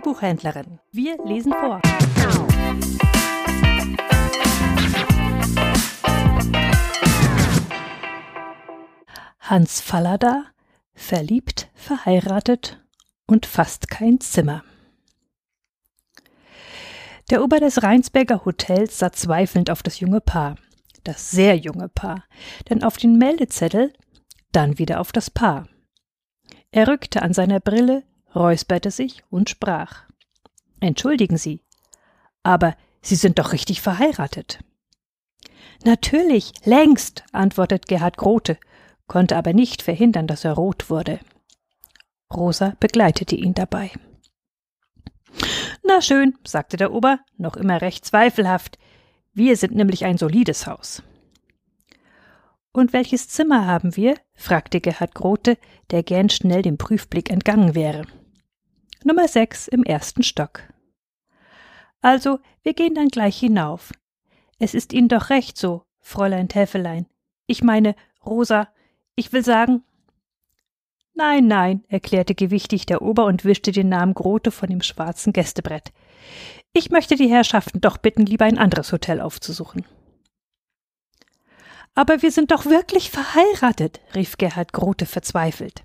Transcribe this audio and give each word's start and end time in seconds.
Buchhändlerin. 0.00 0.80
Wir 0.90 1.16
lesen 1.24 1.52
vor. 1.52 1.80
Hans 9.40 9.80
Fallada, 9.80 10.46
verliebt, 10.94 11.68
verheiratet 11.74 12.82
und 13.26 13.46
fast 13.46 13.90
kein 13.90 14.20
Zimmer. 14.20 14.62
Der 17.30 17.42
Ober 17.42 17.60
des 17.60 17.82
Rheinsberger 17.82 18.44
Hotels 18.44 18.98
sah 18.98 19.12
zweifelnd 19.12 19.70
auf 19.70 19.82
das 19.82 20.00
junge 20.00 20.20
Paar, 20.20 20.56
das 21.04 21.30
sehr 21.30 21.56
junge 21.56 21.88
Paar, 21.88 22.24
denn 22.68 22.82
auf 22.82 22.96
den 22.96 23.18
Meldezettel, 23.18 23.92
dann 24.52 24.78
wieder 24.78 25.00
auf 25.00 25.12
das 25.12 25.30
Paar. 25.30 25.66
Er 26.70 26.88
rückte 26.88 27.22
an 27.22 27.32
seiner 27.34 27.60
Brille, 27.60 28.04
räusperte 28.34 28.90
sich 28.90 29.22
und 29.30 29.50
sprach. 29.50 30.04
Entschuldigen 30.80 31.36
Sie, 31.36 31.62
aber 32.42 32.76
Sie 33.00 33.16
sind 33.16 33.38
doch 33.38 33.52
richtig 33.52 33.80
verheiratet. 33.80 34.60
Natürlich, 35.84 36.52
längst, 36.64 37.24
antwortet 37.32 37.88
Gerhard 37.88 38.16
Grote, 38.16 38.58
konnte 39.08 39.36
aber 39.36 39.52
nicht 39.52 39.82
verhindern, 39.82 40.26
dass 40.26 40.44
er 40.44 40.52
rot 40.52 40.88
wurde. 40.88 41.18
Rosa 42.32 42.76
begleitete 42.78 43.34
ihn 43.34 43.54
dabei. 43.54 43.90
Na 45.82 46.00
schön, 46.00 46.38
sagte 46.44 46.76
der 46.76 46.92
Ober, 46.92 47.18
noch 47.36 47.56
immer 47.56 47.80
recht 47.80 48.04
zweifelhaft. 48.04 48.78
Wir 49.32 49.56
sind 49.56 49.74
nämlich 49.74 50.04
ein 50.04 50.18
solides 50.18 50.66
Haus. 50.66 51.02
Und 52.72 52.92
welches 52.92 53.28
Zimmer 53.28 53.66
haben 53.66 53.96
wir? 53.96 54.14
fragte 54.34 54.80
Gerhard 54.80 55.14
Grote, 55.14 55.58
der 55.90 56.02
gern 56.02 56.30
schnell 56.30 56.62
dem 56.62 56.78
Prüfblick 56.78 57.30
entgangen 57.30 57.74
wäre. 57.74 58.06
Nummer 59.04 59.28
sechs 59.28 59.68
im 59.68 59.82
ersten 59.84 60.22
Stock. 60.22 60.62
Also, 62.00 62.40
wir 62.62 62.74
gehen 62.74 62.94
dann 62.94 63.08
gleich 63.08 63.38
hinauf. 63.38 63.92
Es 64.58 64.74
ist 64.74 64.92
Ihnen 64.92 65.08
doch 65.08 65.30
recht 65.30 65.56
so, 65.56 65.84
Fräulein 66.00 66.48
Täfelein. 66.48 67.06
Ich 67.46 67.62
meine, 67.62 67.94
Rosa, 68.24 68.68
ich 69.14 69.32
will 69.32 69.44
sagen. 69.44 69.82
Nein, 71.14 71.46
nein, 71.46 71.84
erklärte 71.88 72.34
gewichtig 72.34 72.86
der 72.86 73.02
Ober 73.02 73.26
und 73.26 73.44
wischte 73.44 73.70
den 73.70 73.88
Namen 73.88 74.14
Grote 74.14 74.50
von 74.50 74.68
dem 74.68 74.82
schwarzen 74.82 75.32
Gästebrett. 75.32 75.92
Ich 76.72 76.90
möchte 76.90 77.16
die 77.16 77.28
Herrschaften 77.28 77.80
doch 77.80 77.98
bitten, 77.98 78.24
lieber 78.24 78.46
ein 78.46 78.58
anderes 78.58 78.92
Hotel 78.92 79.20
aufzusuchen. 79.20 79.84
Aber 81.94 82.22
wir 82.22 82.32
sind 82.32 82.50
doch 82.50 82.64
wirklich 82.64 83.10
verheiratet, 83.10 84.00
rief 84.14 84.38
Gerhard 84.38 84.72
Grote 84.72 85.04
verzweifelt. 85.04 85.84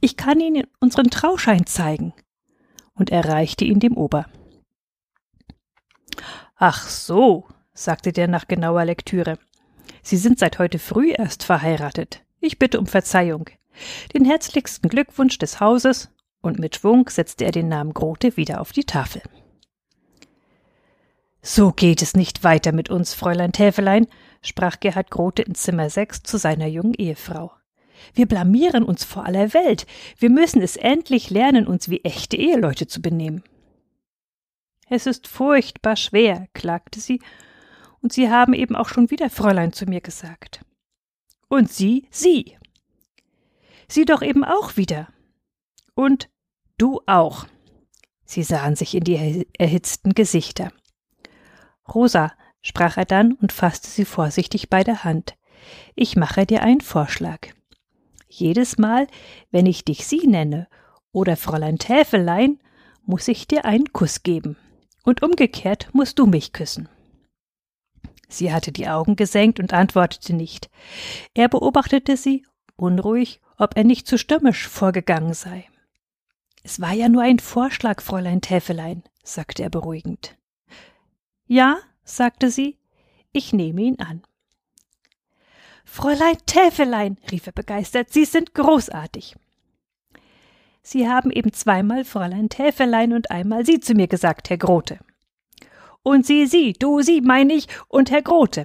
Ich 0.00 0.16
kann 0.16 0.40
Ihnen 0.40 0.66
unseren 0.80 1.10
Trauschein 1.10 1.66
zeigen. 1.66 2.14
Und 2.94 3.10
er 3.10 3.24
reichte 3.24 3.64
ihn 3.64 3.80
dem 3.80 3.96
Ober. 3.96 4.26
Ach 6.56 6.88
so, 6.88 7.46
sagte 7.74 8.12
der 8.12 8.28
nach 8.28 8.46
genauer 8.46 8.84
Lektüre. 8.84 9.38
Sie 10.02 10.16
sind 10.16 10.38
seit 10.38 10.58
heute 10.58 10.78
früh 10.78 11.12
erst 11.12 11.42
verheiratet. 11.42 12.22
Ich 12.40 12.58
bitte 12.58 12.78
um 12.78 12.86
Verzeihung. 12.86 13.48
Den 14.14 14.24
herzlichsten 14.24 14.88
Glückwunsch 14.88 15.38
des 15.38 15.60
Hauses, 15.60 16.10
und 16.40 16.58
mit 16.58 16.76
Schwung 16.76 17.08
setzte 17.08 17.44
er 17.44 17.52
den 17.52 17.68
Namen 17.68 17.94
Grote 17.94 18.36
wieder 18.36 18.60
auf 18.60 18.72
die 18.72 18.84
Tafel. 18.84 19.22
So 21.40 21.72
geht 21.72 22.02
es 22.02 22.14
nicht 22.14 22.44
weiter 22.44 22.72
mit 22.72 22.90
uns, 22.90 23.14
Fräulein 23.14 23.52
Täfelein, 23.52 24.06
sprach 24.42 24.78
Gerhard 24.80 25.10
Grote 25.10 25.42
in 25.42 25.54
Zimmer 25.54 25.90
sechs 25.90 26.22
zu 26.22 26.36
seiner 26.36 26.66
jungen 26.66 26.94
Ehefrau. 26.94 27.52
Wir 28.14 28.26
blamieren 28.26 28.84
uns 28.84 29.04
vor 29.04 29.26
aller 29.26 29.54
Welt. 29.54 29.86
Wir 30.18 30.30
müssen 30.30 30.62
es 30.62 30.76
endlich 30.76 31.30
lernen, 31.30 31.66
uns 31.66 31.88
wie 31.88 32.02
echte 32.04 32.36
Eheleute 32.36 32.86
zu 32.86 33.02
benehmen. 33.02 33.42
Es 34.88 35.06
ist 35.06 35.26
furchtbar 35.26 35.96
schwer, 35.96 36.48
klagte 36.52 37.00
sie, 37.00 37.20
und 38.02 38.12
Sie 38.12 38.28
haben 38.28 38.52
eben 38.52 38.74
auch 38.74 38.88
schon 38.88 39.10
wieder 39.10 39.30
Fräulein 39.30 39.72
zu 39.72 39.86
mir 39.86 40.00
gesagt. 40.00 40.64
Und 41.48 41.72
Sie, 41.72 42.08
Sie. 42.10 42.58
Sie 43.88 44.04
doch 44.04 44.22
eben 44.22 44.44
auch 44.44 44.76
wieder. 44.76 45.08
Und 45.94 46.28
du 46.78 47.00
auch. 47.06 47.46
Sie 48.24 48.42
sahen 48.42 48.76
sich 48.76 48.94
in 48.94 49.04
die 49.04 49.46
erhitzten 49.58 50.14
Gesichter. 50.14 50.72
Rosa, 51.92 52.32
sprach 52.60 52.96
er 52.96 53.04
dann 53.04 53.34
und 53.34 53.52
fasste 53.52 53.88
sie 53.88 54.04
vorsichtig 54.04 54.70
bei 54.70 54.82
der 54.82 55.04
Hand. 55.04 55.36
Ich 55.94 56.16
mache 56.16 56.46
dir 56.46 56.62
einen 56.62 56.80
Vorschlag. 56.80 57.48
Jedes 58.34 58.78
Mal, 58.78 59.08
wenn 59.50 59.66
ich 59.66 59.84
dich 59.84 60.06
Sie 60.06 60.26
nenne 60.26 60.66
oder 61.12 61.36
Fräulein 61.36 61.78
Täfelein, 61.78 62.58
muss 63.04 63.28
ich 63.28 63.46
dir 63.46 63.66
einen 63.66 63.92
Kuss 63.92 64.22
geben. 64.22 64.56
Und 65.04 65.22
umgekehrt 65.22 65.90
musst 65.92 66.18
du 66.18 66.24
mich 66.24 66.54
küssen. 66.54 66.88
Sie 68.28 68.50
hatte 68.50 68.72
die 68.72 68.88
Augen 68.88 69.16
gesenkt 69.16 69.60
und 69.60 69.74
antwortete 69.74 70.32
nicht. 70.32 70.70
Er 71.34 71.50
beobachtete 71.50 72.16
sie, 72.16 72.46
unruhig, 72.76 73.42
ob 73.58 73.76
er 73.76 73.84
nicht 73.84 74.06
zu 74.06 74.16
stürmisch 74.16 74.66
vorgegangen 74.66 75.34
sei. 75.34 75.68
Es 76.62 76.80
war 76.80 76.94
ja 76.94 77.10
nur 77.10 77.22
ein 77.22 77.38
Vorschlag, 77.38 78.00
Fräulein 78.00 78.40
Täfelein, 78.40 79.02
sagte 79.22 79.62
er 79.62 79.68
beruhigend. 79.68 80.38
Ja, 81.46 81.76
sagte 82.02 82.50
sie, 82.50 82.78
ich 83.32 83.52
nehme 83.52 83.82
ihn 83.82 84.00
an. 84.00 84.22
Fräulein 85.94 86.38
Täfelein, 86.46 87.18
rief 87.30 87.46
er 87.46 87.52
begeistert, 87.52 88.10
Sie 88.10 88.24
sind 88.24 88.54
großartig. 88.54 89.36
Sie 90.82 91.06
haben 91.06 91.30
eben 91.30 91.52
zweimal 91.52 92.06
Fräulein 92.06 92.48
Täfelein 92.48 93.12
und 93.12 93.30
einmal 93.30 93.66
Sie 93.66 93.78
zu 93.78 93.92
mir 93.92 94.06
gesagt, 94.06 94.48
Herr 94.48 94.56
Grote. 94.56 95.00
Und 96.02 96.24
Sie, 96.24 96.46
Sie, 96.46 96.72
du, 96.72 97.02
Sie, 97.02 97.20
meine 97.20 97.52
ich, 97.52 97.68
und 97.88 98.10
Herr 98.10 98.22
Grote. 98.22 98.64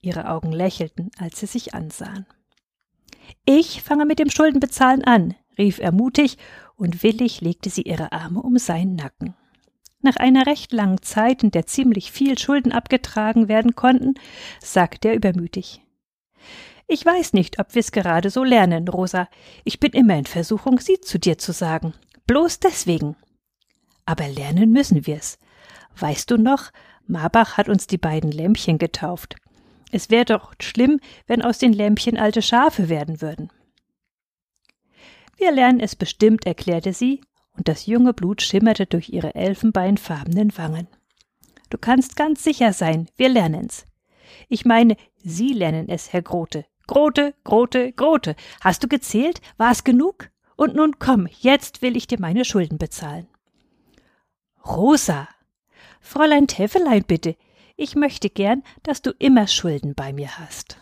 Ihre 0.00 0.30
Augen 0.30 0.50
lächelten, 0.50 1.10
als 1.18 1.40
sie 1.40 1.46
sich 1.46 1.74
ansahen. 1.74 2.24
Ich 3.44 3.82
fange 3.82 4.06
mit 4.06 4.18
dem 4.18 4.30
Schuldenbezahlen 4.30 5.04
an, 5.04 5.34
rief 5.58 5.78
er 5.78 5.92
mutig, 5.92 6.38
und 6.76 7.02
willig 7.02 7.42
legte 7.42 7.68
sie 7.68 7.82
ihre 7.82 8.12
Arme 8.12 8.40
um 8.40 8.56
seinen 8.56 8.96
Nacken. 8.96 9.34
Nach 10.00 10.16
einer 10.16 10.46
recht 10.46 10.72
langen 10.72 11.02
Zeit, 11.02 11.42
in 11.42 11.50
der 11.50 11.66
ziemlich 11.66 12.12
viel 12.12 12.38
Schulden 12.38 12.72
abgetragen 12.72 13.48
werden 13.48 13.76
konnten, 13.76 14.14
sagte 14.58 15.08
er 15.08 15.16
übermütig. 15.16 15.82
Ich 16.88 17.04
weiß 17.04 17.32
nicht, 17.32 17.58
ob 17.58 17.74
wir's 17.74 17.92
gerade 17.92 18.30
so 18.30 18.44
lernen, 18.44 18.86
Rosa. 18.88 19.28
Ich 19.64 19.80
bin 19.80 19.92
immer 19.92 20.16
in 20.16 20.26
Versuchung, 20.26 20.78
sie 20.78 21.00
zu 21.00 21.18
dir 21.18 21.38
zu 21.38 21.52
sagen. 21.52 21.94
Bloß 22.26 22.60
deswegen. 22.60 23.16
Aber 24.04 24.28
lernen 24.28 24.72
müssen 24.72 25.06
wir's. 25.06 25.38
Weißt 25.96 26.30
du 26.30 26.36
noch, 26.36 26.70
Marbach 27.06 27.56
hat 27.56 27.68
uns 27.68 27.86
die 27.86 27.98
beiden 27.98 28.30
Lämpchen 28.30 28.78
getauft. 28.78 29.36
Es 29.90 30.10
wäre 30.10 30.24
doch 30.24 30.54
schlimm, 30.60 31.00
wenn 31.26 31.42
aus 31.42 31.58
den 31.58 31.72
Lämpchen 31.72 32.18
alte 32.18 32.42
Schafe 32.42 32.88
werden 32.88 33.20
würden. 33.20 33.50
Wir 35.36 35.52
lernen 35.52 35.80
es 35.80 35.96
bestimmt, 35.96 36.46
erklärte 36.46 36.92
sie 36.92 37.20
und 37.56 37.68
das 37.68 37.86
junge 37.86 38.14
Blut 38.14 38.42
schimmerte 38.42 38.86
durch 38.86 39.10
ihre 39.10 39.34
elfenbeinfarbenen 39.34 40.56
Wangen. 40.56 40.88
Du 41.68 41.78
kannst 41.78 42.16
ganz 42.16 42.44
sicher 42.44 42.72
sein, 42.72 43.08
wir 43.16 43.28
lernen's. 43.28 43.84
Ich 44.48 44.64
meine, 44.64 44.96
Sie 45.16 45.52
lernen 45.52 45.88
es, 45.88 46.12
Herr 46.12 46.22
Grote. 46.22 46.64
Grote, 46.86 47.34
Grote, 47.44 47.92
Grote. 47.92 48.36
Hast 48.60 48.82
du 48.82 48.88
gezählt? 48.88 49.40
War's 49.56 49.84
genug? 49.84 50.30
Und 50.56 50.74
nun 50.74 50.98
komm, 50.98 51.28
jetzt 51.40 51.82
will 51.82 51.96
ich 51.96 52.06
dir 52.06 52.20
meine 52.20 52.44
Schulden 52.44 52.78
bezahlen. 52.78 53.26
Rosa. 54.66 55.28
Fräulein 56.00 56.46
Täfelein, 56.46 57.04
bitte. 57.04 57.36
Ich 57.76 57.96
möchte 57.96 58.28
gern, 58.28 58.62
dass 58.82 59.02
du 59.02 59.12
immer 59.18 59.46
Schulden 59.46 59.94
bei 59.94 60.12
mir 60.12 60.38
hast. 60.38 60.81